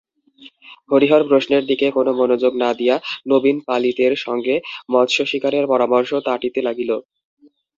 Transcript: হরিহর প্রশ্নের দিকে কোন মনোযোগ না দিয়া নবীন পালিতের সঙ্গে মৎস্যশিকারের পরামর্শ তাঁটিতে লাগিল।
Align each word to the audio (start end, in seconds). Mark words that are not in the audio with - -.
হরিহর 0.89 1.23
প্রশ্নের 1.29 1.63
দিকে 1.69 1.87
কোন 1.91 2.07
মনোযোগ 2.19 2.53
না 2.63 2.69
দিয়া 2.73 2.95
নবীন 3.27 3.57
পালিতের 3.67 4.13
সঙ্গে 4.25 4.55
মৎস্যশিকারের 4.91 5.65
পরামর্শ 5.71 6.09
তাঁটিতে 6.27 6.59
লাগিল। 6.67 6.91